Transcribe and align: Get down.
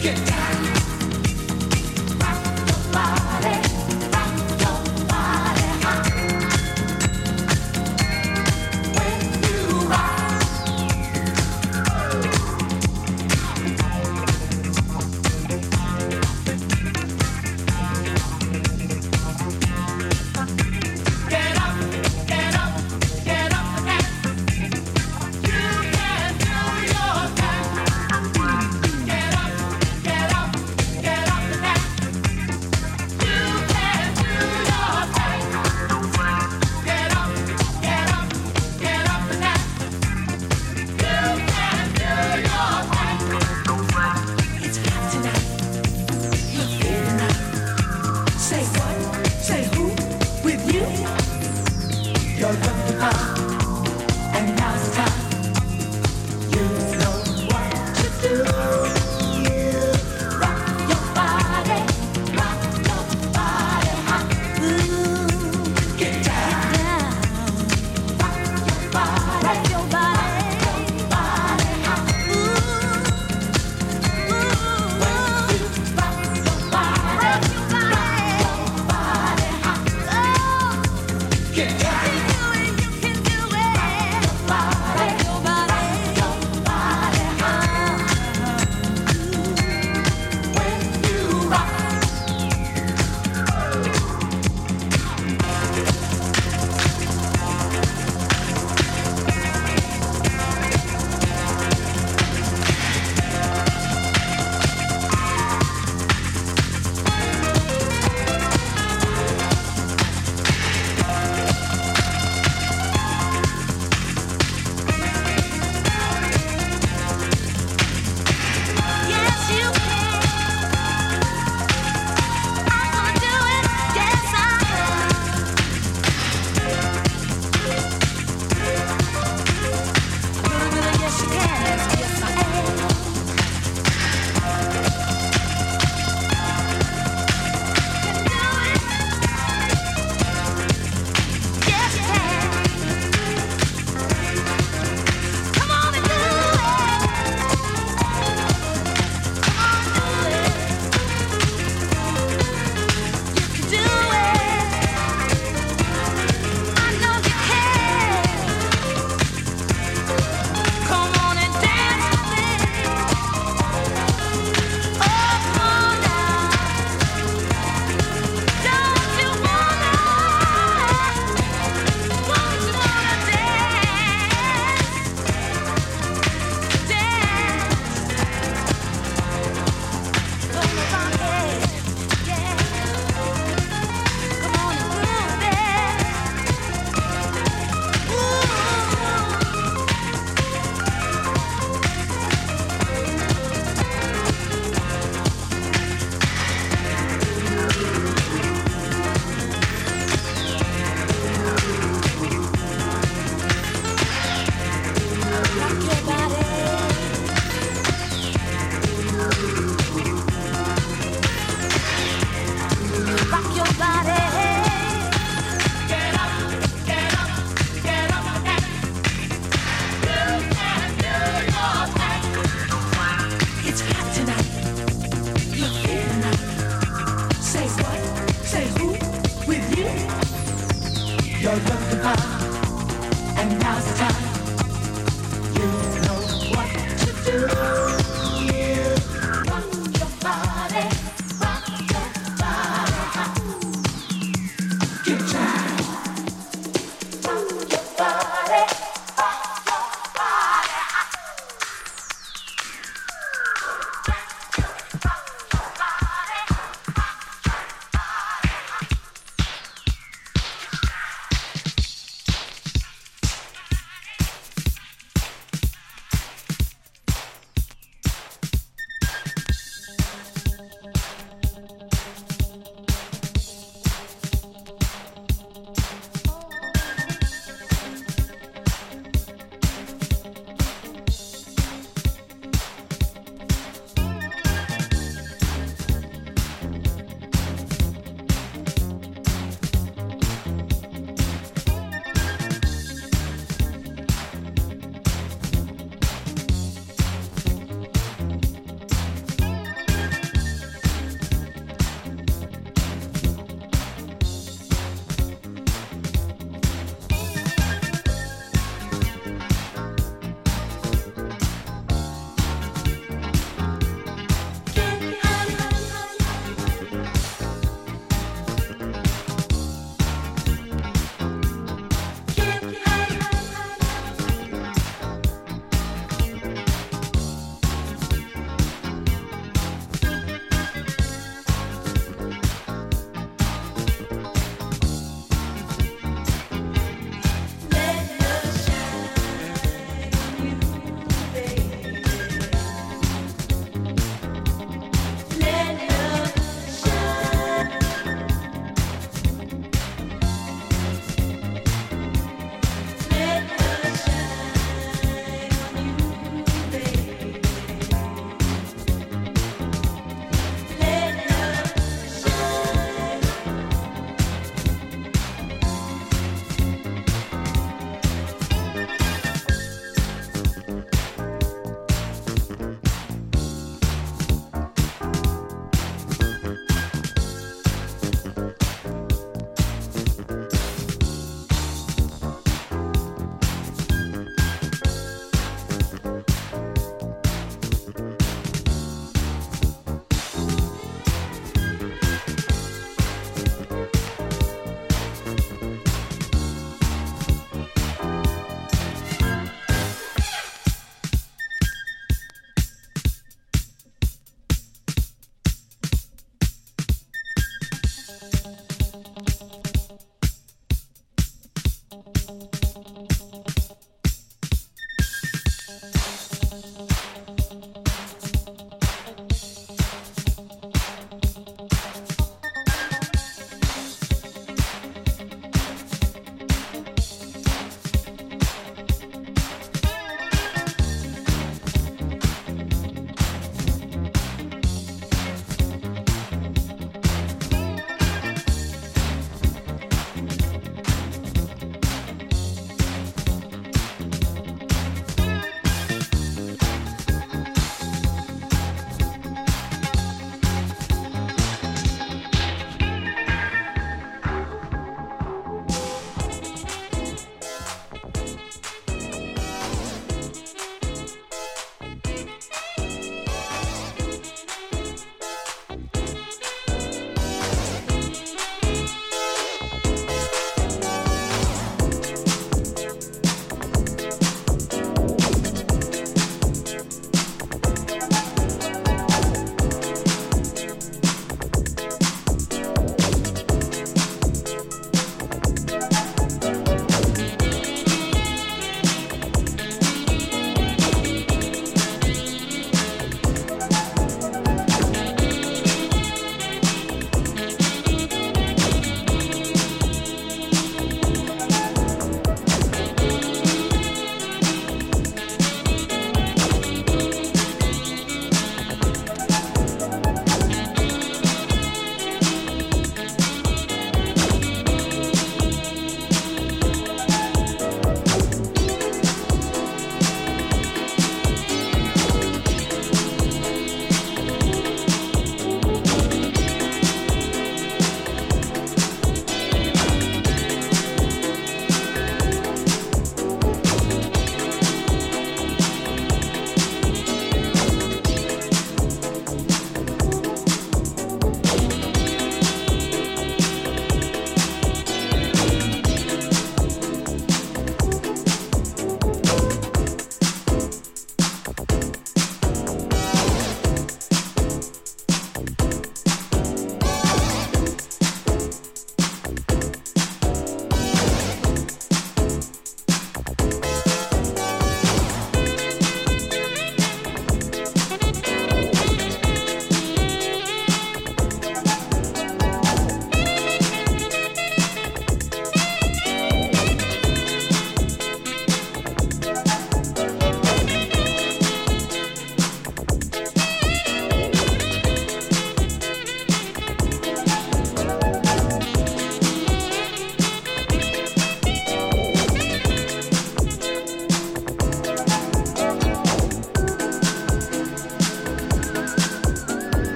Get 0.00 0.14
down. 0.26 0.37